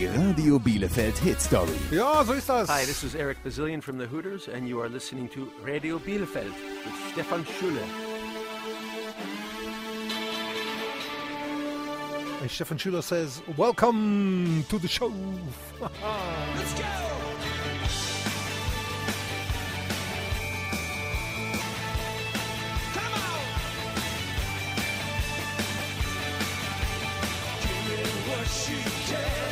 [0.00, 1.76] Die Radio Bielefeld Hit Story.
[1.90, 2.70] Ja, so ist das.
[2.70, 6.54] Hi, this is Eric Bazillion from the Hooters and you are listening to Radio Bielefeld
[6.86, 7.84] with Stefan Schuler.
[12.40, 15.12] And Stefan Schüler says, "Welcome to the show."
[15.82, 17.10] Let's go.
[29.10, 29.49] can.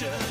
[0.00, 0.27] Revolution.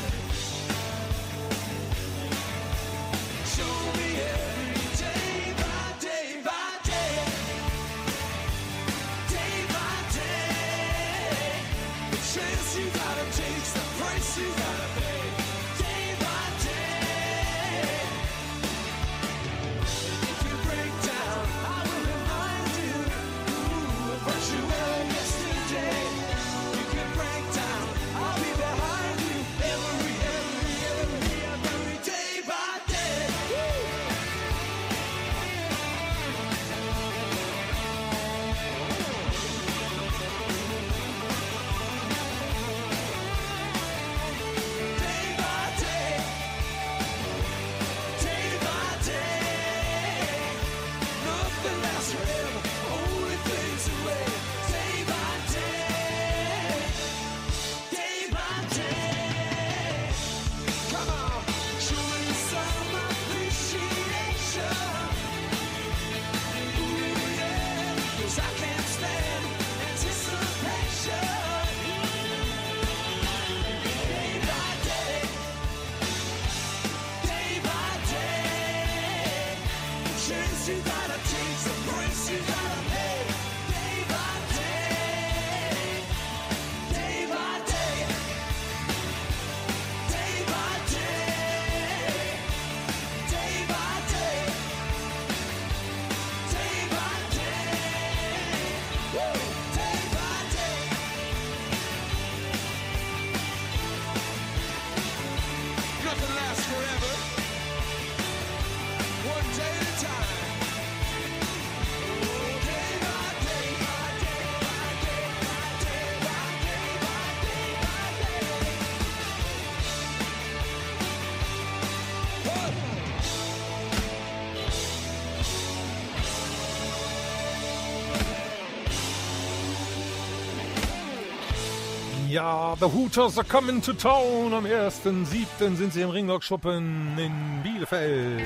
[132.38, 134.53] Ja, The Hooters are coming to town.
[134.53, 135.75] Am 1.7.
[135.75, 138.44] sind sie im Ringlock-Schuppen in Bielefeld.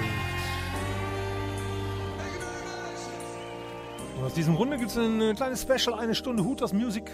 [4.15, 7.11] Und aus diesem Runde gibt es ein kleines Special, eine Stunde Hooters Music.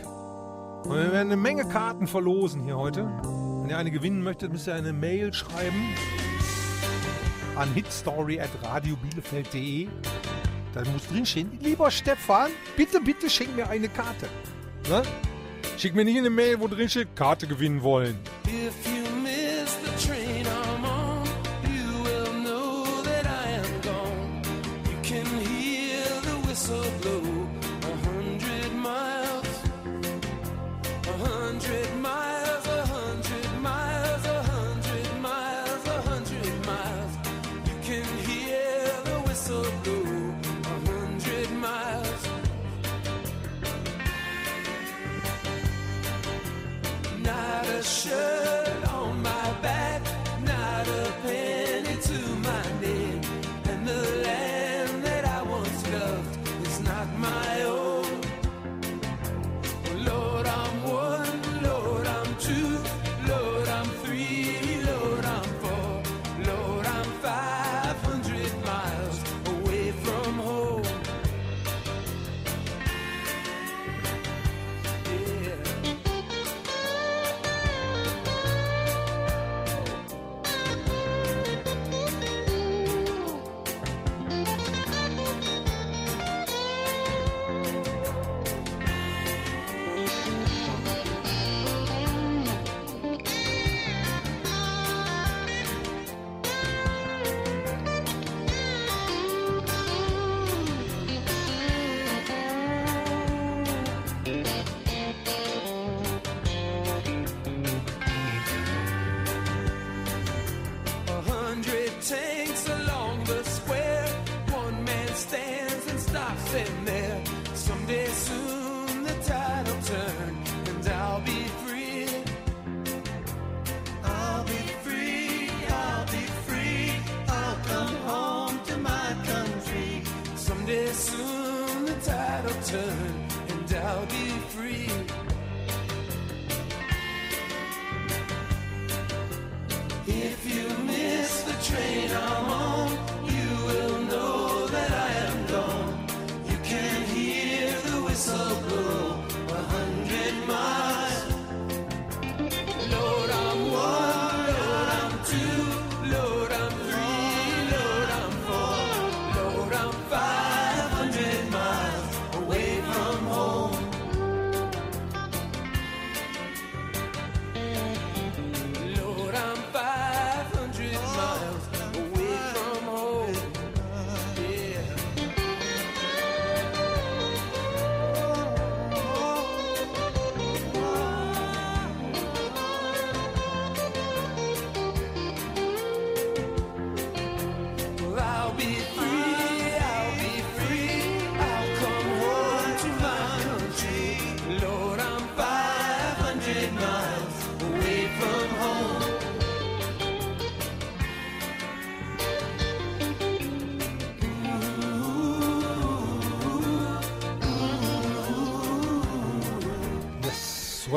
[0.83, 3.05] Und wir werden eine Menge Karten verlosen hier heute.
[3.23, 5.95] Wenn ihr eine gewinnen möchtet, müsst ihr eine Mail schreiben
[7.55, 9.87] an hitstory.radiobielefeld.de.
[10.75, 14.27] Da muss drinstehen, lieber Stefan, bitte, bitte schenk mir eine Karte.
[14.87, 15.01] Ne?
[15.77, 18.17] Schick mir nicht eine Mail, wo drin steht, Karte gewinnen wollen.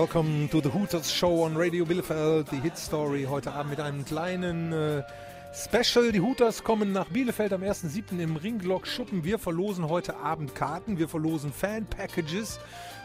[0.01, 3.27] Welcome to the Hooters Show on Radio Bielefeld, die Hit Story.
[3.29, 5.03] Heute Abend mit einem kleinen äh,
[5.53, 6.11] Special.
[6.11, 8.19] Die Hooters kommen nach Bielefeld am 1.7.
[8.19, 9.25] im Ringglock Schuppen.
[9.25, 12.61] Wir verlosen heute Abend Karten, wir verlosen Fan-Packages.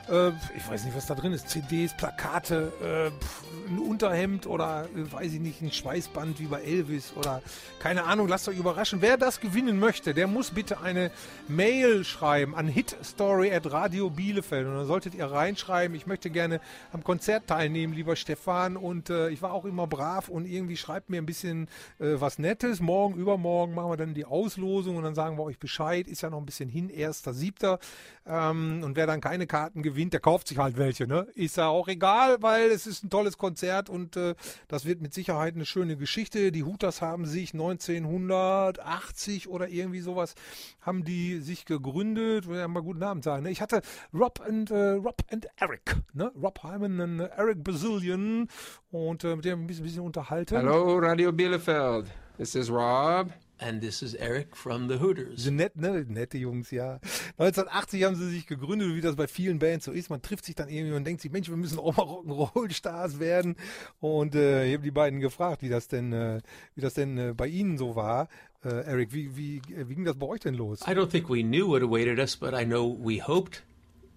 [0.10, 1.50] Äh, ich weiß nicht, was da drin ist.
[1.50, 7.14] CDs, Plakate, äh, ein Unterhemd oder äh, weiß ich nicht, ein Schweißband wie bei Elvis
[7.16, 7.42] oder
[7.80, 9.02] keine Ahnung, lasst euch überraschen.
[9.02, 11.12] Wer das gewinnen möchte, der muss bitte eine
[11.48, 14.68] Mail schreiben an hitstory.radio Bielefeld.
[14.68, 16.62] Und dann solltet ihr reinschreiben, ich möchte gerne
[16.94, 18.78] am Konzert teilnehmen, lieber Stefan.
[18.78, 21.68] Und äh, ich war auch immer brav und irgendwie schreibt mir ein bisschen
[22.00, 22.80] äh, was Nettes.
[22.80, 26.08] Morgen, übermorgen machen wir dann die Auslosung und dann sagen wir euch Bescheid.
[26.08, 27.80] Ist ja noch ein bisschen hin, 1.7.
[28.28, 31.08] Ähm, und wer dann keine Karten gewinnt, der kauft sich halt welche.
[31.08, 31.28] Ne?
[31.36, 34.36] Ist ja auch egal, weil es ist ein tolles Konzert und äh,
[34.68, 36.52] das wird mit Sicherheit eine schöne Geschichte.
[36.52, 40.36] Die Hooters haben sich 1980 oder irgendwie sowas,
[40.82, 42.50] haben die sich gegründet.
[42.50, 43.44] Wir haben mal guten Namen sagen.
[43.44, 43.52] Ne?
[43.52, 43.82] Ich hatte
[44.14, 45.96] Rob and, äh, Rob and Eric.
[46.14, 46.32] Ne?
[46.42, 48.48] Rob Hyman und Eric Bazillion
[48.92, 50.56] und äh, mit dem ein bisschen, bisschen unterhalten.
[50.56, 52.08] Hello, Radio Bielefeld.
[52.38, 53.32] This is Rob.
[53.58, 55.44] And this is Eric from the Hooters.
[55.44, 56.06] Sind nett, ne?
[56.08, 57.00] Nette Jungs, ja.
[57.38, 60.10] 1980 haben sie sich gegründet, wie das bei vielen Bands so ist.
[60.10, 63.56] Man trifft sich dann irgendwie und denkt sich, Mensch, wir müssen auch mal Rock'n'Roll-Stars werden.
[64.02, 66.42] Und äh, ich habe die beiden gefragt, wie das denn, äh,
[66.76, 68.28] wie das denn äh, bei ihnen so war.
[68.64, 70.82] Äh, Eric, wie, wie, äh, wie ging das bei euch denn los?
[70.82, 73.64] I don't think we knew what awaited us, but I know we hoped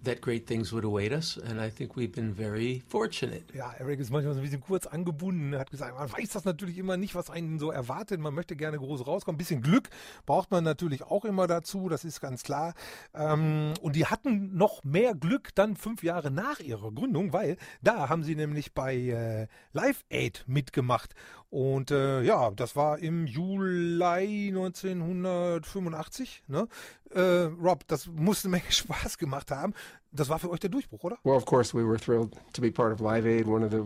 [0.04, 3.44] that great things would await us, and I think we've been very fortunate.
[3.54, 5.52] Ja, Eric ist manchmal so ein bisschen kurz angebunden.
[5.52, 8.20] Er hat gesagt, man weiß das natürlich immer nicht, was einen so erwartet.
[8.20, 9.36] Man möchte gerne groß rauskommen.
[9.36, 9.88] Ein bisschen Glück
[10.26, 12.74] braucht man natürlich auch immer dazu, das ist ganz klar.
[13.14, 18.08] Ähm, und die hatten noch mehr Glück dann fünf Jahre nach ihrer Gründung, weil da
[18.08, 21.14] haben sie nämlich bei äh, Live Aid mitgemacht.
[21.50, 26.42] Und äh, ja, das war im Juli 1985.
[26.46, 26.68] Ne?
[27.10, 27.20] Äh,
[27.62, 29.72] Rob, das muss eine Menge Spaß gemacht haben.
[30.12, 31.18] Das war für euch der Durchbruch, oder?
[31.24, 33.84] Well, of course, we were thrilled to be part of Live Aid, one of the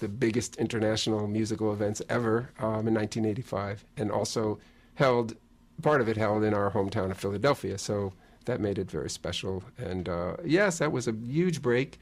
[0.00, 4.58] the biggest international musical events ever um, in 1985, and also
[4.94, 5.36] held
[5.82, 7.78] part of it held in our hometown of Philadelphia.
[7.78, 8.12] So
[8.44, 9.62] that made it very special.
[9.76, 11.98] And uh, yes, that was a huge break.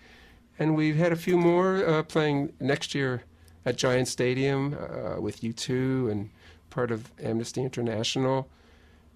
[0.59, 3.23] And we've had a few more uh, playing next year
[3.67, 6.31] at Giant Stadium uh, with U2 and
[6.71, 8.49] part of Amnesty International.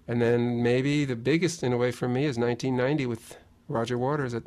[0.07, 4.33] And then maybe the biggest in a way for me is 1990 with Roger Waters
[4.33, 4.43] at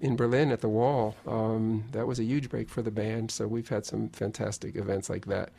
[0.00, 1.16] in Berlin at the Wall.
[1.26, 3.32] Um, that was a huge break for the band.
[3.32, 5.50] So we've had some fantastic events like that,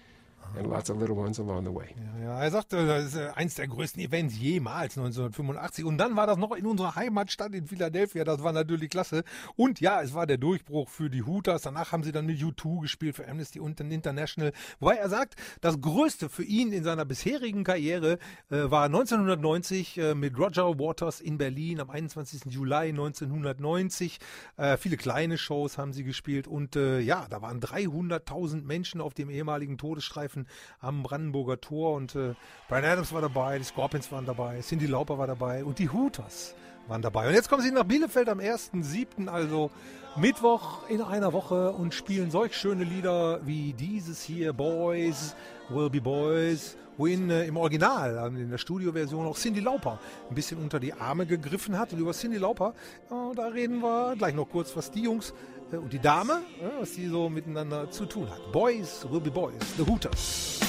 [0.57, 1.95] and lots of little ones along the way.
[1.97, 5.85] Ja, ja, er sagte, das ist äh, eins der größten Events jemals, 1985.
[5.85, 8.23] Und dann war das noch in unserer Heimatstadt in Philadelphia.
[8.23, 9.23] Das war natürlich klasse.
[9.55, 11.63] Und ja, es war der Durchbruch für die Hooters.
[11.63, 14.51] Danach haben sie dann mit U2 gespielt für Amnesty International.
[14.79, 20.15] Wobei er sagt, das Größte für ihn in seiner bisherigen Karriere äh, war 1990 äh,
[20.15, 22.45] mit Roger Waters in Berlin am 21.
[22.45, 24.19] Juli 1990.
[24.57, 26.47] Äh, viele kleine Shows haben sie gespielt.
[26.47, 30.47] Und äh, ja, da waren 300.000 Menschen auf dem ehemaligen Todesstreifen Flughafen
[30.81, 32.35] am Brandenburger Tor und äh,
[32.67, 36.53] Brian Adams war dabei, die Scorpions waren dabei, Cindy Lauper war dabei und die Hooters
[36.87, 37.27] waren dabei.
[37.27, 39.71] Und jetzt kommen sie nach Bielefeld am 1.7., also
[40.17, 45.35] Mittwoch in einer Woche und spielen solch schöne Lieder wie dieses hier, Boys
[45.69, 49.99] Will Be Boys, Win äh, im Original, in der Studioversion auch Cindy Lauper
[50.29, 51.91] ein bisschen unter die Arme gegriffen hat.
[51.91, 52.73] Und über Cindy Lauper,
[53.09, 55.33] äh, da reden wir gleich noch kurz, was die Jungs
[55.71, 58.51] und die Dame, äh, was sie so miteinander zu tun hat.
[58.51, 60.59] Boys will be boys, The Hooters.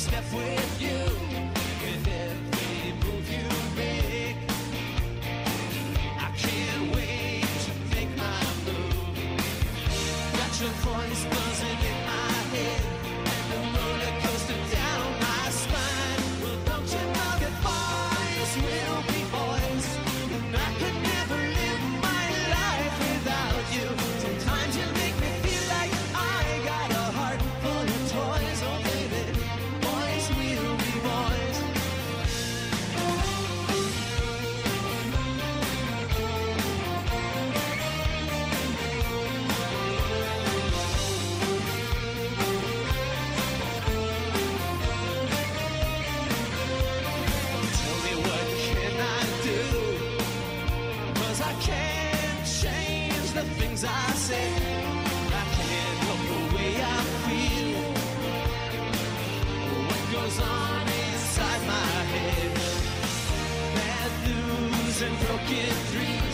[0.00, 1.29] step with you.
[65.26, 66.29] broken dream.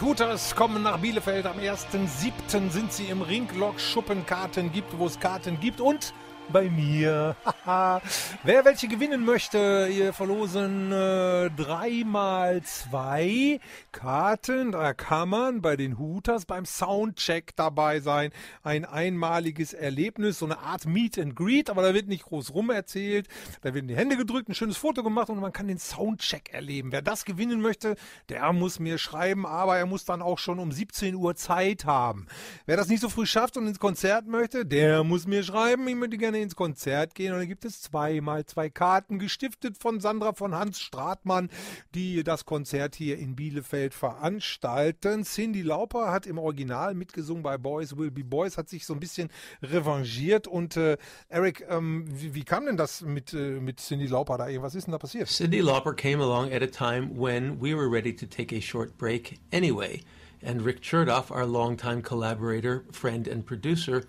[0.00, 1.44] Hooters kommen nach Bielefeld.
[1.44, 2.70] Am 1.7.
[2.70, 3.78] sind sie im Ringlock.
[3.78, 5.80] Schuppenkarten gibt, wo es Karten gibt.
[5.80, 6.14] Und
[6.52, 7.36] bei mir.
[7.64, 13.60] Wer welche gewinnen möchte, wir verlosen äh, dreimal zwei
[13.92, 14.72] Karten.
[14.72, 18.30] Da kann man bei den Hooters beim Soundcheck dabei sein.
[18.62, 22.70] Ein einmaliges Erlebnis, so eine Art Meet and Greet, aber da wird nicht groß rum
[22.70, 23.28] erzählt.
[23.62, 26.92] Da werden die Hände gedrückt, ein schönes Foto gemacht und man kann den Soundcheck erleben.
[26.92, 27.96] Wer das gewinnen möchte,
[28.28, 32.26] der muss mir schreiben, aber er muss dann auch schon um 17 Uhr Zeit haben.
[32.66, 35.94] Wer das nicht so früh schafft und ins Konzert möchte, der muss mir schreiben, ich
[35.94, 37.32] möchte gerne ins Konzert gehen.
[37.32, 41.50] Und dann gibt es zweimal zwei Karten, gestiftet von Sandra von Hans Stratmann,
[41.94, 45.24] die das Konzert hier in Bielefeld veranstalten.
[45.24, 49.00] Cindy Lauper hat im Original mitgesungen bei Boys Will Be Boys, hat sich so ein
[49.00, 49.28] bisschen
[49.62, 50.46] revanchiert.
[50.46, 50.96] Und äh,
[51.28, 54.46] Eric, ähm, wie, wie kam denn das mit, äh, mit Cindy Lauper da?
[54.62, 55.28] Was ist denn da passiert?
[55.28, 58.96] Cindy Lauper came along at a time when we were ready to take a short
[58.98, 60.00] break anyway.
[60.42, 64.04] And Rick Chertoff, our longtime collaborator, friend, and producer,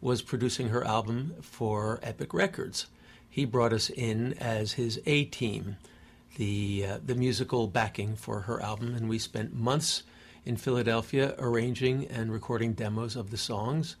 [0.00, 2.86] was producing her album for Epic Records.
[3.28, 5.76] He brought us in as his A team,
[6.36, 10.02] the, uh, the musical backing for her album, and we spent months
[10.44, 13.96] in Philadelphia arranging and recording demos of the songs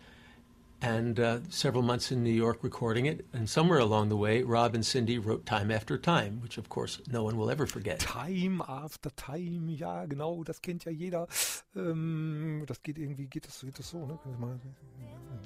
[0.82, 3.26] and uh, several months in New York recording it.
[3.32, 7.00] And somewhere along the way, Rob and Cindy wrote Time After Time, which of course
[7.10, 7.98] no one will ever forget.
[8.00, 11.26] Time after time, ja, genau, das kennt ja jeder.
[11.74, 14.18] Ähm, das geht irgendwie, geht das, geht das so, ne?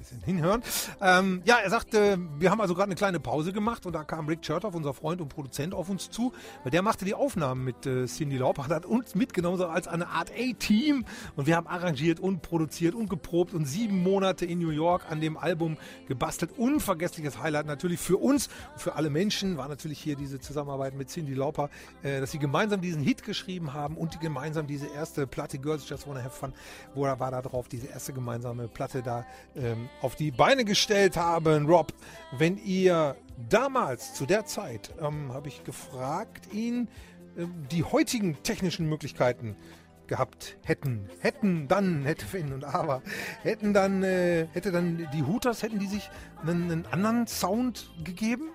[0.01, 0.63] Bisschen hinhören.
[1.03, 4.27] Ähm, ja, er sagte, wir haben also gerade eine kleine Pause gemacht und da kam
[4.29, 7.85] Rick Chertoff, unser Freund und Produzent, auf uns zu, weil der machte die Aufnahmen mit
[7.85, 11.05] äh, Cindy Lauper, hat uns mitgenommen so als eine Art A-Team
[11.37, 15.21] und wir haben arrangiert und produziert und geprobt und sieben Monate in New York an
[15.21, 15.77] dem Album
[16.09, 16.53] gebastelt.
[16.57, 21.11] Unvergessliches Highlight natürlich für uns und für alle Menschen war natürlich hier diese Zusammenarbeit mit
[21.11, 21.69] Cindy Lauper,
[22.03, 25.87] äh, dass sie gemeinsam diesen Hit geschrieben haben und die gemeinsam diese erste Platte Girls
[25.87, 26.55] Just Wanna Have Fun,
[26.95, 31.17] wo er war da drauf, diese erste gemeinsame Platte da ähm, auf die Beine gestellt
[31.17, 31.67] haben.
[31.67, 31.93] Rob,
[32.33, 33.17] wenn ihr
[33.49, 36.89] damals zu der Zeit, ähm, habe ich gefragt ihn,
[37.37, 39.57] ähm, die heutigen technischen Möglichkeiten
[40.07, 43.03] gehabt hätten, hätten dann, hätte wenn und aber,
[43.43, 46.11] hätten dann, äh, hätte dann die Hooters, hätten die sich
[46.43, 48.51] einen, einen anderen Sound gegeben?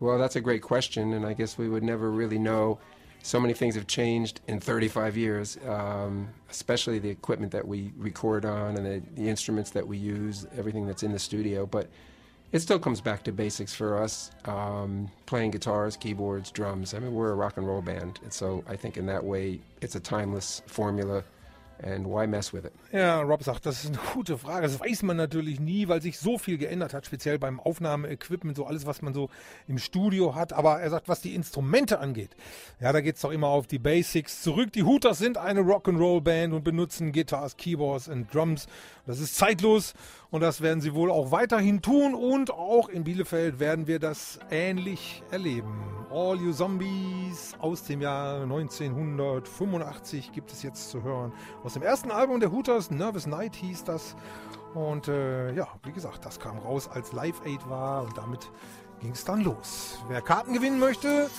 [0.00, 2.78] Well, that's a great question, and I guess we would never really know.
[3.26, 8.44] So many things have changed in 35 years, um, especially the equipment that we record
[8.44, 11.66] on and the, the instruments that we use, everything that's in the studio.
[11.66, 11.88] But
[12.52, 16.94] it still comes back to basics for us um, playing guitars, keyboards, drums.
[16.94, 18.20] I mean, we're a rock and roll band.
[18.22, 21.24] And so I think in that way, it's a timeless formula,
[21.82, 22.72] and why mess with it?
[22.92, 24.66] Ja, Rob sagt, das ist eine gute Frage.
[24.66, 28.66] Das weiß man natürlich nie, weil sich so viel geändert hat, speziell beim Aufnahmeequipment, so
[28.66, 29.28] alles, was man so
[29.68, 30.52] im Studio hat.
[30.52, 32.30] Aber er sagt, was die Instrumente angeht,
[32.80, 34.72] ja, da geht es doch immer auf die Basics zurück.
[34.72, 38.66] Die Hooters sind eine Rock'n'Roll-Band und benutzen Guitars, Keyboards und Drums.
[39.06, 39.94] Das ist zeitlos
[40.30, 42.14] und das werden sie wohl auch weiterhin tun.
[42.14, 45.82] Und auch in Bielefeld werden wir das ähnlich erleben.
[46.10, 51.32] All You Zombies aus dem Jahr 1985 gibt es jetzt zu hören.
[51.64, 54.16] Aus dem ersten Album der Hooters, Nervous Night hieß das.
[54.74, 58.50] Und äh, ja, wie gesagt, das kam raus, als Live Aid war und damit
[59.00, 59.98] ging es dann los.
[60.08, 61.30] Wer Karten gewinnen möchte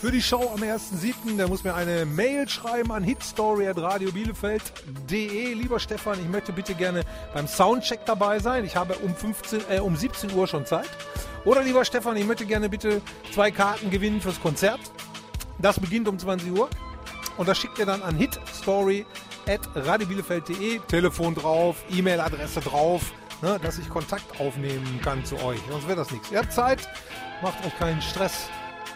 [0.00, 5.54] für die Show am 1.7., der muss mir eine Mail schreiben an hitstory.radiobielefeld.de.
[5.54, 7.00] Lieber Stefan, ich möchte bitte gerne
[7.32, 8.62] beim Soundcheck dabei sein.
[8.64, 10.90] Ich habe um, 15, äh, um 17 Uhr schon Zeit.
[11.44, 13.00] Oder lieber Stefan, ich möchte gerne bitte
[13.32, 14.80] zwei Karten gewinnen fürs Konzert.
[15.58, 16.68] Das beginnt um 20 Uhr.
[17.38, 20.80] Und das schickt ihr dann an hitstory.radiobielefeld.de.
[20.88, 25.60] Telefon drauf, E-Mail-Adresse drauf, ne, dass ich Kontakt aufnehmen kann zu euch.
[25.70, 26.30] Sonst wäre das nichts.
[26.30, 26.86] Ihr habt Zeit,
[27.42, 28.50] macht euch keinen Stress.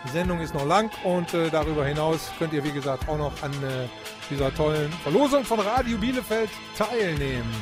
[0.05, 3.43] Die Sendung ist noch lang und äh, darüber hinaus könnt ihr, wie gesagt, auch noch
[3.43, 3.87] an äh,
[4.31, 7.55] dieser tollen Verlosung von Radio Bielefeld teilnehmen.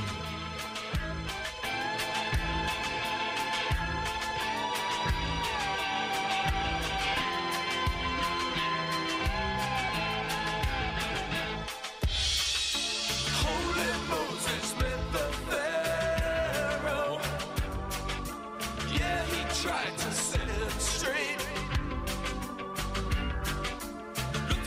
[19.60, 20.07] Tried to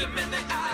[0.02, 0.71] Him in the eye.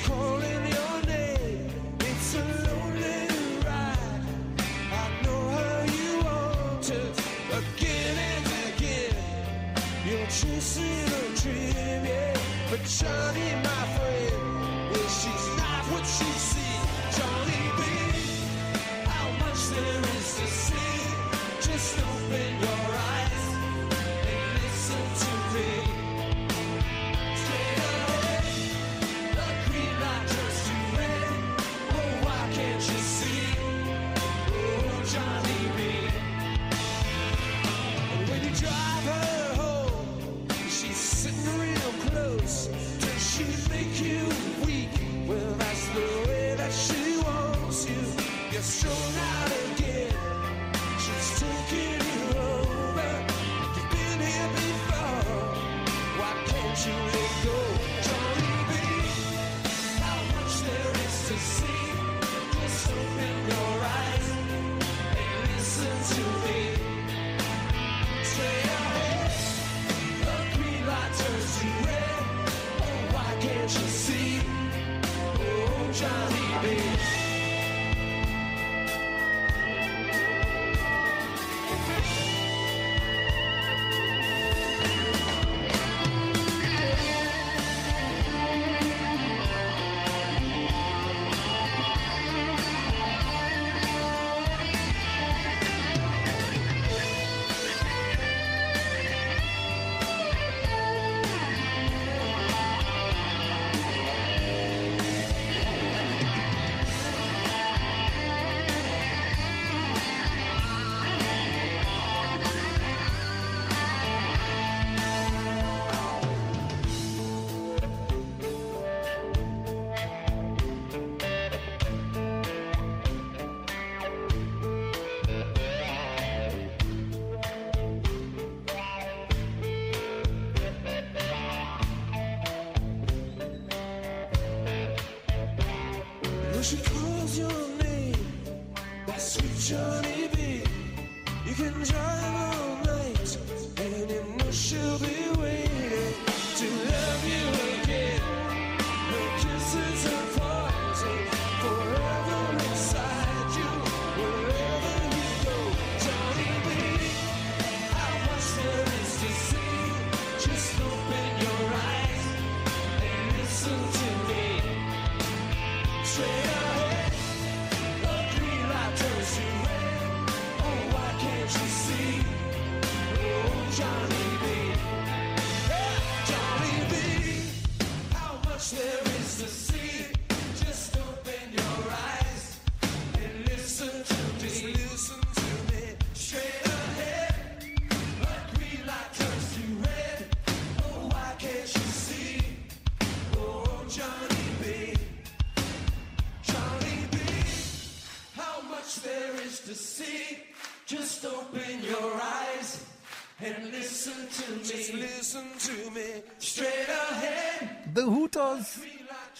[0.00, 0.37] cold.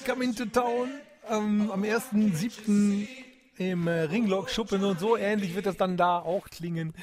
[0.09, 0.89] Coming to town
[1.29, 3.07] ähm, am 1.7.
[3.59, 6.95] im äh, Ringlock Schuppen und so ähnlich wird das dann da auch klingen,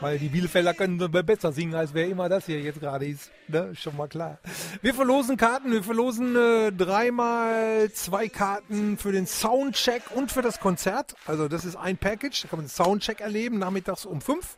[0.00, 3.30] weil die Bielefelder können besser singen, als wer immer das hier jetzt gerade ist.
[3.48, 3.74] Ne?
[3.74, 4.38] Schon mal klar.
[4.80, 10.58] Wir verlosen Karten, wir verlosen äh, dreimal zwei Karten für den Soundcheck und für das
[10.58, 11.16] Konzert.
[11.26, 14.56] Also das ist ein Package, da kann man den Soundcheck erleben, nachmittags um fünf.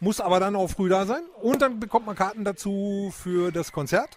[0.00, 1.22] Muss aber dann auch früh da sein.
[1.42, 4.16] Und dann bekommt man Karten dazu für das Konzert.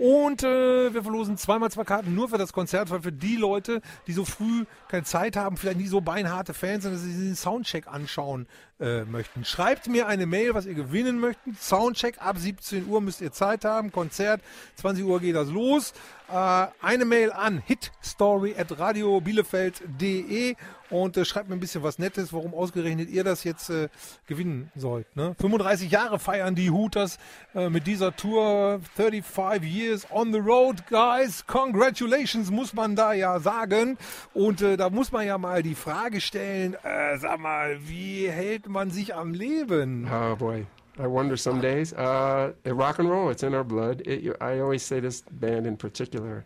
[0.00, 3.82] Und äh, wir verlosen zweimal zwei Karten nur für das Konzert, weil für die Leute,
[4.06, 7.36] die so früh keine Zeit haben, vielleicht nicht so beinharte Fans sind, dass sie den
[7.36, 8.46] Soundcheck anschauen
[8.80, 9.44] äh, möchten.
[9.44, 11.60] Schreibt mir eine Mail, was ihr gewinnen möchtet.
[11.60, 13.92] Soundcheck ab 17 Uhr müsst ihr Zeit haben.
[13.92, 14.40] Konzert,
[14.76, 15.92] 20 Uhr geht das los.
[16.32, 20.56] Äh, eine Mail an hitstory.radiobielefeld.de
[20.90, 23.88] und äh, schreibt mir ein bisschen was Nettes, warum ausgerechnet ihr das jetzt äh,
[24.26, 25.06] gewinnen sollt.
[25.16, 25.34] Ne?
[25.40, 27.18] 35 Jahre feiern die Hooters
[27.54, 28.80] äh, mit dieser Tour.
[28.96, 31.46] 35 years on the road, guys.
[31.46, 33.96] Congratulations, muss man da ja sagen.
[34.34, 38.68] Und äh, da muss man ja mal die Frage stellen, äh, sag mal, wie hält
[38.68, 40.08] man sich am Leben?
[40.12, 40.66] Oh boy,
[40.98, 41.92] I wonder some days.
[41.92, 44.00] Uh, rock and roll, it's in our blood.
[44.06, 46.44] It, I always say this band in particular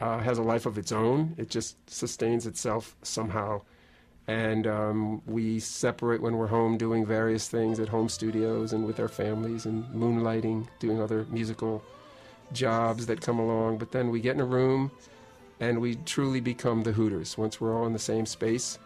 [0.00, 1.34] uh, has a life of its own.
[1.36, 3.62] It just sustains itself somehow.
[4.26, 9.00] And um, we separate when we're home doing various things at home studios and with
[9.00, 11.82] our families and moonlighting, doing other musical
[12.52, 13.78] jobs that come along.
[13.78, 14.90] But then we get in a room
[15.60, 17.38] and we truly become the Hooters.
[17.38, 18.78] Once we're all in the same space,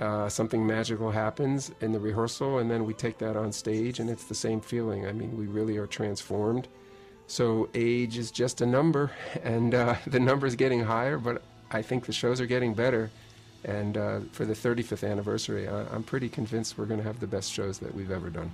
[0.00, 4.08] uh, something magical happens in the rehearsal, and then we take that on stage, and
[4.08, 5.06] it's the same feeling.
[5.06, 6.68] I mean, we really are transformed.
[7.28, 9.12] So age is just a number,
[9.44, 13.10] and uh, the number is getting higher, but I think the shows are getting better.
[13.64, 17.26] And uh, for the 35th anniversary, I, I'm pretty convinced we're going to have the
[17.26, 18.50] best shows that we've ever done.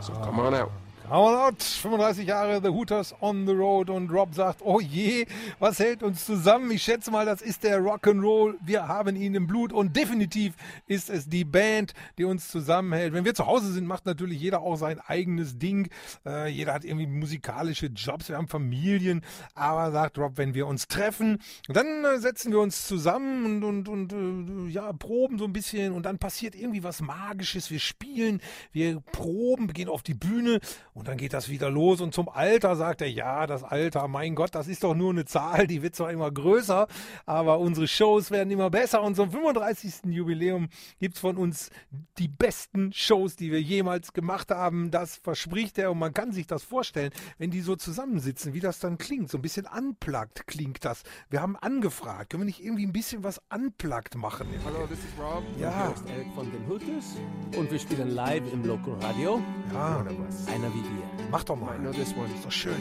[0.00, 0.72] So come on out.
[1.10, 5.26] On out, 35 Jahre The Hooters on the Road und Rob sagt, oh je,
[5.58, 6.70] was hält uns zusammen?
[6.70, 8.54] Ich schätze mal, das ist der Rock'n'Roll.
[8.64, 10.54] Wir haben ihn im Blut und definitiv
[10.86, 13.12] ist es die Band, die uns zusammenhält.
[13.12, 15.90] Wenn wir zu Hause sind, macht natürlich jeder auch sein eigenes Ding.
[16.24, 19.20] Äh, jeder hat irgendwie musikalische Jobs, wir haben Familien.
[19.54, 21.38] Aber sagt Rob, wenn wir uns treffen,
[21.68, 25.92] dann äh, setzen wir uns zusammen und, und, und äh, ja, proben so ein bisschen
[25.92, 27.70] und dann passiert irgendwie was Magisches.
[27.70, 28.40] Wir spielen,
[28.72, 30.60] wir proben, gehen auf die Bühne
[30.94, 32.00] und dann geht das wieder los.
[32.00, 35.24] Und zum Alter sagt er, ja, das Alter, mein Gott, das ist doch nur eine
[35.24, 36.86] Zahl, die wird zwar immer größer,
[37.26, 39.02] aber unsere Shows werden immer besser.
[39.02, 40.04] Und zum 35.
[40.06, 40.68] Jubiläum
[41.00, 41.70] gibt's von uns
[42.18, 44.92] die besten Shows, die wir jemals gemacht haben.
[44.92, 48.78] Das verspricht er und man kann sich das vorstellen, wenn die so zusammensitzen, wie das
[48.78, 49.30] dann klingt.
[49.30, 51.02] So ein bisschen unplugged klingt das.
[51.28, 54.46] Wir haben angefragt, können wir nicht irgendwie ein bisschen was unplugged machen?
[54.64, 55.42] Hallo, this is Rob.
[55.58, 55.86] Ja.
[55.86, 57.16] Hier ist Eric von den Hooters.
[57.56, 59.42] Und wir spielen live im Local Radio.
[59.72, 61.26] Ja, Einer wie wir.
[61.30, 61.76] mach doch mal.
[61.76, 62.26] I know this one.
[62.34, 62.80] Ist doch schön.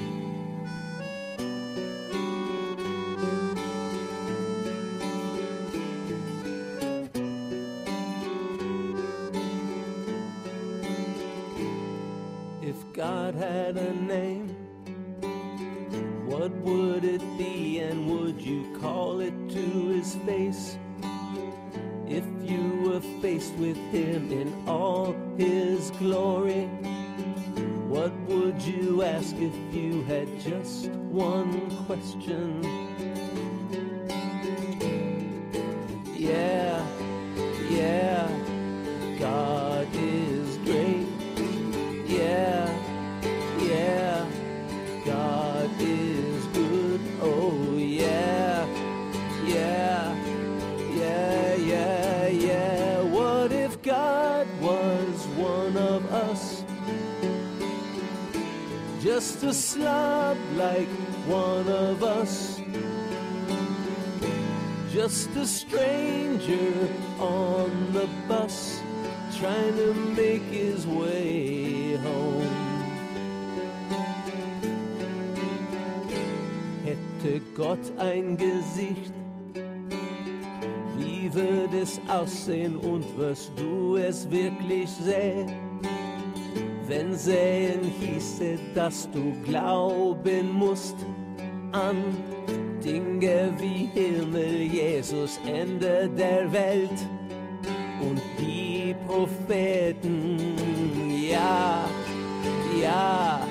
[65.13, 68.81] Just a stranger on the bus
[69.37, 72.49] trying to make his way home.
[76.83, 79.13] Hätte Gott ein Gesicht,
[80.97, 85.53] wie würde es aussehen und wirst du es wirklich sehen?
[86.87, 90.95] Wenn sehen hieße, dass du glauben musst
[91.71, 92.03] an
[92.83, 97.07] Dinge wie Himmel, Jesus, Ende der Welt
[98.01, 100.37] und die Propheten.
[101.09, 101.85] Ja,
[102.81, 103.47] ja,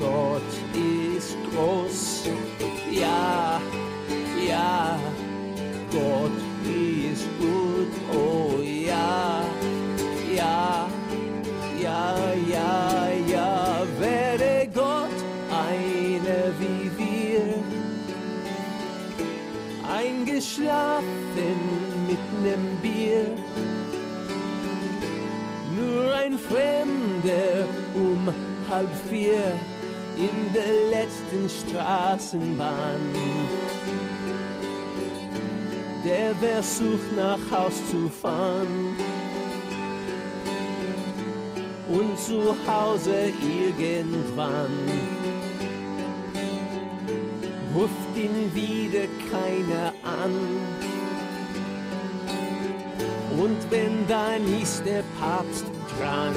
[0.00, 0.42] Gott
[0.74, 2.28] ist groß.
[2.90, 3.60] Ja,
[4.48, 4.98] ja,
[5.92, 6.32] Gott
[6.64, 7.92] ist gut.
[8.12, 8.69] Oh ja,
[20.40, 21.60] eingeschlafen
[22.08, 23.26] mit nem Bier.
[25.76, 28.32] Nur ein Fremder um
[28.70, 29.52] halb vier
[30.16, 33.00] in der letzten Straßenbahn.
[36.04, 38.96] Der versucht nach Haus zu fahren
[41.88, 44.70] und zu Hause irgendwann
[47.74, 50.32] ruft ihn wieder keiner an.
[53.38, 55.64] Und wenn dann ist der Papst
[55.98, 56.34] dran.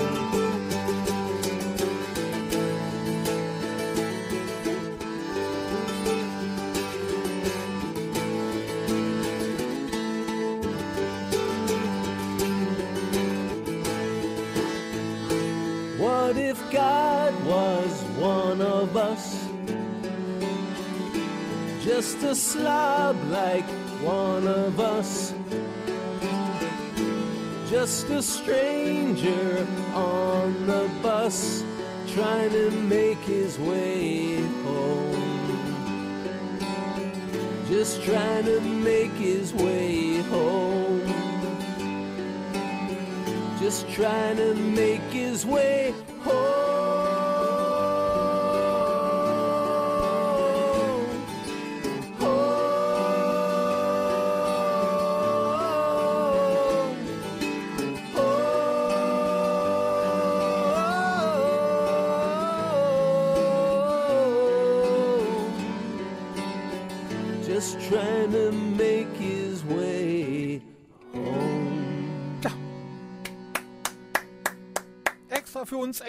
[21.96, 23.70] Just a slob like
[24.02, 25.32] one of us.
[27.70, 31.64] Just a stranger on the bus
[32.16, 35.46] trying to make his way home.
[37.68, 41.06] Just trying to make his way home.
[43.60, 46.63] Just trying to make his way home.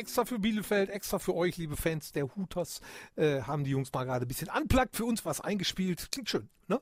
[0.04, 2.82] Extra für Bielefeld, extra für euch, liebe Fans der Hooters,
[3.16, 6.08] äh, haben die Jungs mal gerade ein bisschen unplugged für uns was eingespielt.
[6.12, 6.78] Klingt schön, ne?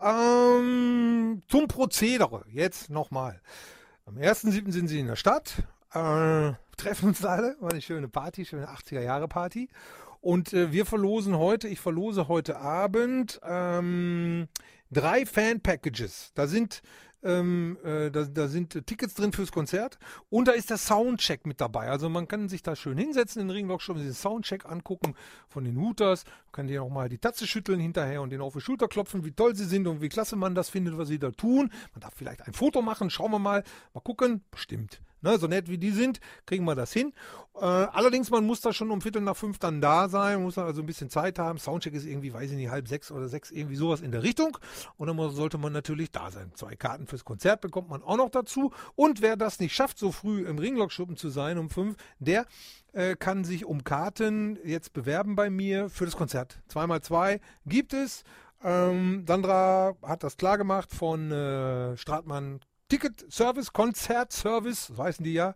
[0.00, 3.42] Ähm, zum Prozedere, jetzt nochmal.
[4.06, 4.72] Am 1.7.
[4.72, 9.68] sind sie in der Stadt, äh, treffen uns alle, war eine schöne Party, schöne 80er-Jahre-Party.
[10.22, 14.48] Und äh, wir verlosen heute, ich verlose heute Abend ähm,
[14.90, 16.32] drei Fan-Packages.
[16.34, 16.80] Da sind
[17.26, 19.98] ähm, äh, da, da sind Tickets drin fürs Konzert
[20.30, 21.88] und da ist der Soundcheck mit dabei.
[21.88, 25.14] Also man kann sich da schön hinsetzen in den Ringblock, schon den Soundcheck angucken
[25.48, 28.54] von den Hooters, man kann dir auch mal die Tatze schütteln hinterher und den auf
[28.54, 31.18] die Schulter klopfen, wie toll sie sind und wie klasse man das findet, was sie
[31.18, 31.70] da tun.
[31.92, 35.00] Man darf vielleicht ein Foto machen, schauen wir mal, mal gucken, bestimmt.
[35.22, 37.12] Ne, so nett wie die sind, kriegen wir das hin.
[37.54, 40.82] Äh, allerdings, man muss da schon um Viertel nach fünf dann da sein, muss also
[40.82, 41.58] ein bisschen Zeit haben.
[41.58, 44.58] Soundcheck ist irgendwie, weiß ich nicht, halb sechs oder sechs, irgendwie sowas in der Richtung.
[44.98, 46.52] Und dann sollte man natürlich da sein.
[46.54, 48.72] Zwei Karten fürs Konzert bekommt man auch noch dazu.
[48.94, 52.46] Und wer das nicht schafft, so früh im Ringlockschuppen zu sein um fünf, der
[52.92, 56.58] äh, kann sich um Karten jetzt bewerben bei mir für das Konzert.
[56.68, 58.22] Zweimal zwei gibt es.
[58.62, 65.32] Ähm, Sandra hat das klar gemacht von äh, Stratmann Ticket Service, Konzertservice, so heißen die
[65.32, 65.54] ja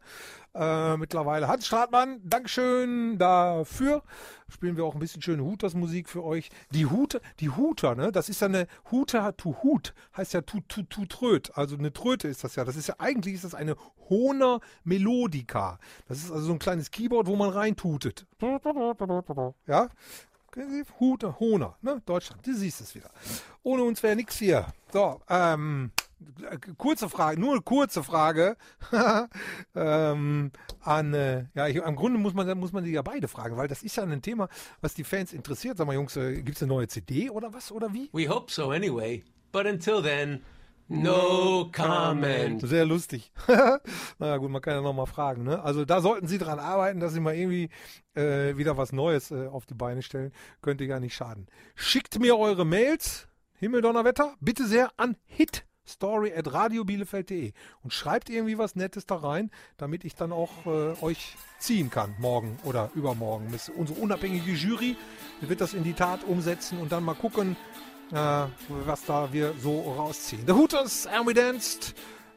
[0.55, 1.47] äh, mittlerweile.
[1.47, 4.03] Hans Stratmann, Dankeschön dafür.
[4.49, 6.51] Spielen wir auch ein bisschen schöne Hooters-Musik für euch.
[6.73, 8.11] Die Huter, die Huter, ne?
[8.11, 11.57] Das ist ja eine Huter to Hut, heißt ja tu tu tu tröt.
[11.57, 12.65] Also eine Tröte ist das ja.
[12.65, 13.77] Das ist ja eigentlich ist das eine
[14.09, 15.79] Honer Melodica.
[16.09, 18.27] Das ist also so ein kleines Keyboard, wo man reintutet.
[19.69, 19.89] Ja?
[20.99, 22.03] Huter, Honer, ne?
[22.05, 23.11] Deutschland, du siehst es wieder.
[23.63, 24.67] Ohne uns wäre nichts hier.
[24.93, 25.93] So, ähm,
[26.77, 28.57] kurze Frage, nur eine kurze Frage
[29.75, 30.51] ähm,
[30.83, 33.69] an, äh, ja, ich, im Grunde muss man, muss man die ja beide fragen, weil
[33.69, 34.49] das ist ja ein Thema,
[34.81, 35.79] was die Fans interessiert.
[35.79, 38.11] Sag mal, Jungs, äh, gibt es eine neue CD oder was oder wie?
[38.13, 39.23] We hope so anyway.
[39.53, 40.43] But until then,
[40.91, 42.61] no comment.
[42.61, 43.33] Sehr lustig.
[44.19, 45.45] naja, gut, man kann ja nochmal fragen.
[45.45, 45.63] Ne?
[45.63, 47.69] Also da sollten Sie dran arbeiten, dass Sie mal irgendwie
[48.15, 50.33] äh, wieder was Neues äh, auf die Beine stellen.
[50.63, 51.47] Könnte gar nicht schaden.
[51.75, 58.75] Schickt mir eure Mails, Himmeldonnerwetter, bitte sehr an hitstory at radiobielefeld.de und schreibt irgendwie was
[58.75, 63.55] Nettes da rein, damit ich dann auch äh, euch ziehen kann, morgen oder übermorgen.
[63.77, 64.97] Unsere unabhängige Jury
[65.41, 67.57] wird das in die Tat umsetzen und dann mal gucken,
[68.13, 68.47] äh,
[68.87, 70.47] was da wir so rausziehen.
[70.47, 71.95] The Hooters, And We Danced,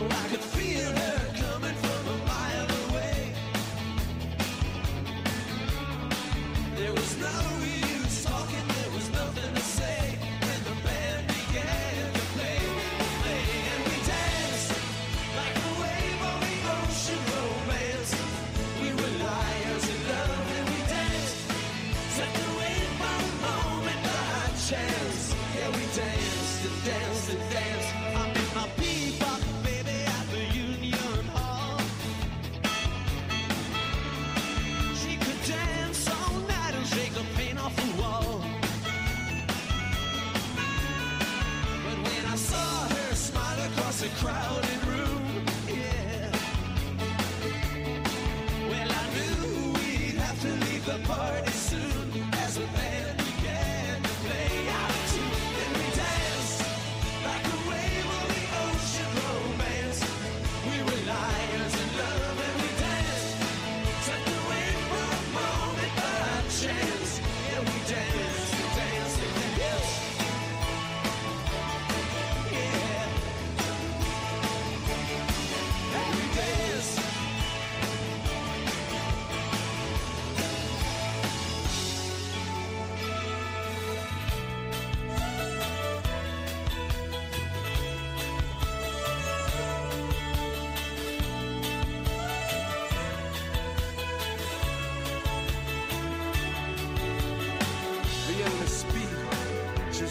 [0.03, 0.58] like a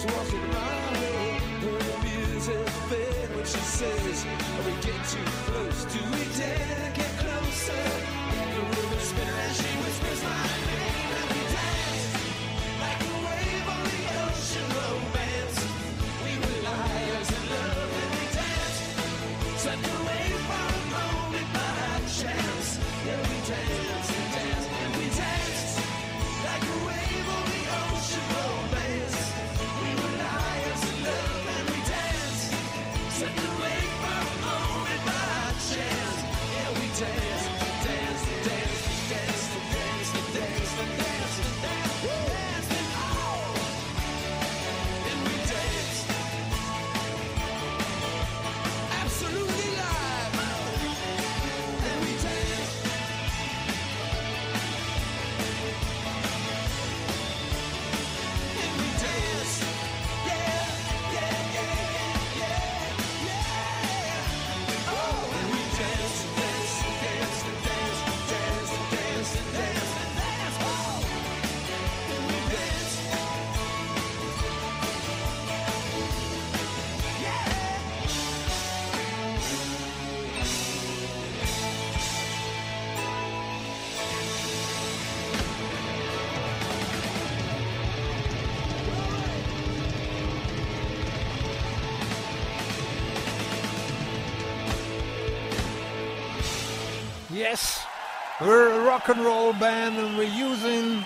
[0.07, 5.85] Walking around her, the music fade when she says, "Are "We get too close.
[5.93, 7.85] Do we dare get closer?"
[8.55, 11.06] The room is spinning as she whispers my name,
[97.37, 97.85] Yes,
[98.41, 101.05] we're a rock and roll band and we're using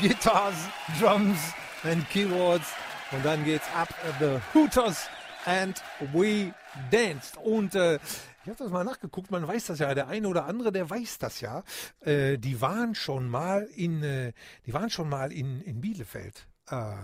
[0.00, 0.54] guitars,
[0.98, 1.36] drums
[1.84, 2.72] and keyboards.
[3.10, 5.10] Und dann geht's ab the Hooters
[5.44, 5.76] and
[6.14, 6.54] we
[6.90, 7.36] danced.
[7.36, 10.72] Und äh, ich habe das mal nachgeguckt, man weiß das ja, der eine oder andere,
[10.72, 11.64] der weiß das ja.
[12.00, 14.32] Äh, die waren schon mal in, äh,
[14.64, 16.94] die waren schon mal in, in Bielefeld, äh,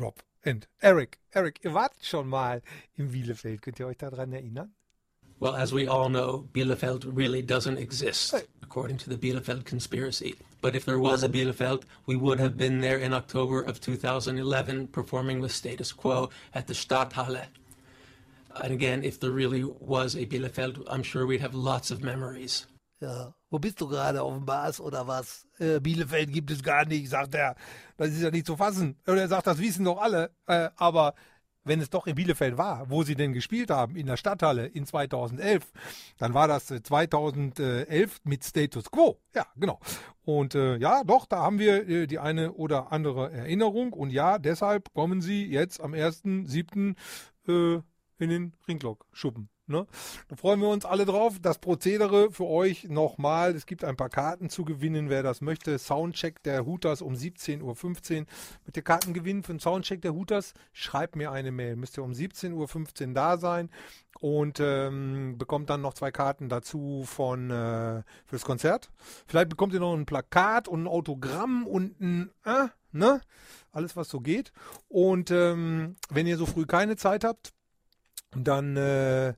[0.00, 1.20] Rob und Eric.
[1.30, 2.62] Eric, ihr wart schon mal
[2.94, 3.62] in Bielefeld.
[3.62, 4.74] Könnt ihr euch daran erinnern?
[5.42, 8.32] Well, as we all know, Bielefeld really doesn't exist,
[8.62, 10.36] according to the Bielefeld conspiracy.
[10.60, 14.86] But if there was a Bielefeld, we would have been there in October of 2011
[14.86, 17.46] performing with Status Quo at the Stadthalle.
[18.62, 22.68] And again, if there really was a Bielefeld, I'm sure we'd have lots of memories.
[23.00, 24.22] Ja, wo bist du gerade?
[24.22, 25.44] Auf dem Mars oder was?
[25.58, 27.56] Äh, Bielefeld gibt es gar nicht, sagt er.
[27.96, 28.96] Das ist ja nicht zu fassen.
[29.08, 30.30] Oder er sagt, das wissen doch alle.
[30.46, 31.14] Äh, aber
[31.64, 34.86] wenn es doch in Bielefeld war, wo sie denn gespielt haben, in der Stadthalle in
[34.86, 35.72] 2011,
[36.18, 39.18] dann war das äh, 2011 mit Status Quo.
[39.34, 39.78] Ja, genau.
[40.24, 43.92] Und äh, ja, doch, da haben wir äh, die eine oder andere Erinnerung.
[43.92, 46.96] Und ja, deshalb kommen sie jetzt am 1.7.
[47.48, 47.82] Äh,
[48.22, 49.48] in den Ringlock-Schuppen.
[49.66, 49.86] Ne?
[50.28, 51.38] Da freuen wir uns alle drauf.
[51.40, 53.54] Das Prozedere für euch nochmal.
[53.54, 55.78] Es gibt ein paar Karten zu gewinnen, wer das möchte.
[55.78, 58.26] Soundcheck der Hooters um 17.15 Uhr.
[58.66, 61.76] Mit der Karten gewinnen für den Soundcheck der Hooters, schreibt mir eine Mail.
[61.76, 63.70] Müsst ihr um 17.15 Uhr da sein
[64.20, 68.90] und ähm, bekommt dann noch zwei Karten dazu von äh, fürs Konzert.
[69.26, 73.20] Vielleicht bekommt ihr noch ein Plakat und ein Autogramm und ein, äh, ne?
[73.70, 74.52] Alles, was so geht.
[74.88, 77.52] Und ähm, wenn ihr so früh keine Zeit habt,
[78.34, 79.34] dann, äh,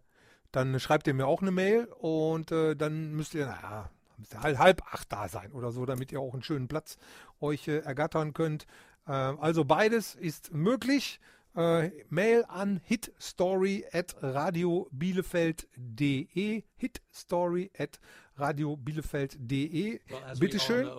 [0.55, 4.43] dann schreibt ihr mir auch eine Mail und äh, dann müsst ihr, naja, müsst ihr
[4.43, 6.97] halb, halb acht da sein oder so, damit ihr auch einen schönen Platz
[7.41, 8.67] euch äh, ergattern könnt.
[9.07, 11.19] Äh, also beides ist möglich.
[11.57, 18.01] Äh, Mail an hitstory at radiobielefeld.de hitstory at
[18.37, 20.91] radiobielefeld.de Well, Bitteschön.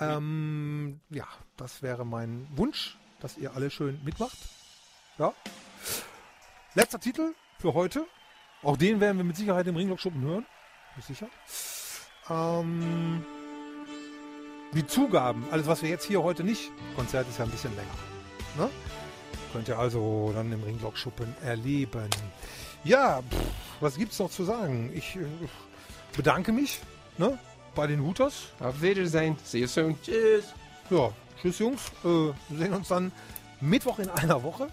[0.00, 4.38] Ähm, ja, das wäre mein Wunsch, dass ihr alle schön mitmacht.
[5.18, 5.34] Ja.
[6.74, 8.06] Letzter Titel für heute.
[8.64, 10.46] Auch den werden wir mit Sicherheit im Ringlockschuppen hören.
[10.94, 11.28] Bin ich sicher.
[12.30, 13.24] Ähm,
[14.72, 17.88] die Zugaben, alles was wir jetzt hier heute nicht, Konzert ist ja ein bisschen länger.
[18.56, 18.70] Ne?
[19.52, 22.08] Könnt ihr also dann im Ringlockschuppen erleben.
[22.84, 23.50] Ja, pff,
[23.80, 24.90] was gibt's noch zu sagen?
[24.94, 25.26] Ich äh,
[26.16, 26.80] bedanke mich
[27.18, 27.38] ne,
[27.74, 28.46] bei den Hooters.
[28.60, 29.36] Auf Wiedersehen.
[29.44, 30.00] See you soon.
[30.02, 30.54] Tschüss.
[30.90, 31.92] Ja, tschüss Jungs.
[32.02, 33.12] Äh, wir sehen uns dann
[33.60, 34.68] Mittwoch in einer Woche.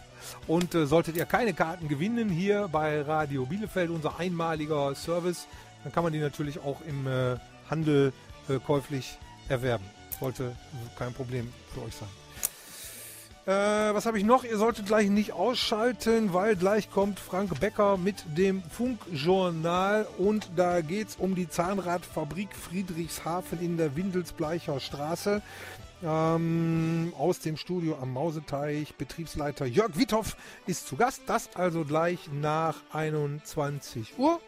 [0.48, 5.48] Und äh, solltet ihr keine Karten gewinnen hier bei Radio Bielefeld, unser einmaliger Service,
[5.84, 7.38] dann kann man die natürlich auch im äh,
[7.70, 8.14] Handel
[8.50, 9.18] äh, käuflich
[9.50, 9.86] erwerben.
[10.20, 10.56] Sollte
[10.98, 12.10] kein Problem für euch sein.
[13.48, 14.44] Äh, was habe ich noch?
[14.44, 20.82] Ihr solltet gleich nicht ausschalten, weil gleich kommt Frank Becker mit dem Funkjournal und da
[20.82, 25.42] geht es um die Zahnradfabrik Friedrichshafen in der Windelsbleicher Straße.
[26.04, 28.96] Ähm, aus dem Studio am Mauseteich.
[28.96, 30.36] Betriebsleiter Jörg Withoff
[30.66, 31.22] ist zu Gast.
[31.28, 34.40] Das also gleich nach 21 Uhr.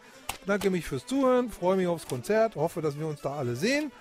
[0.45, 3.91] Danke mich fürs Zuhören, freue mich aufs Konzert, hoffe, dass wir uns da alle sehen.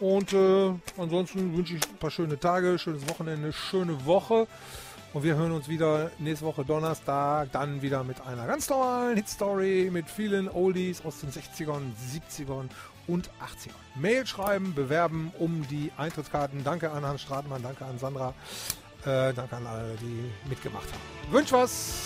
[0.00, 4.46] Und äh, ansonsten wünsche ich ein paar schöne Tage, schönes Wochenende, schöne Woche.
[5.18, 9.90] Und wir hören uns wieder nächste Woche Donnerstag, dann wieder mit einer ganz normalen Hitstory
[9.92, 12.68] mit vielen Oldies aus den 60ern, 70ern
[13.08, 13.72] und 80ern.
[13.96, 16.62] Mail schreiben, bewerben um die Eintrittskarten.
[16.62, 18.32] Danke an Hans Stratmann, danke an Sandra,
[19.04, 21.32] äh, danke an alle, die mitgemacht haben.
[21.32, 21.98] Wünsch was!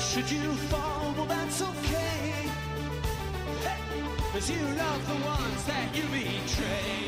[0.00, 2.32] Should you fall, well, that's okay.
[4.32, 7.06] Cause you love the ones that you betray.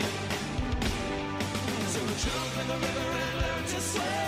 [1.86, 4.21] So jump in the river and learn to swim.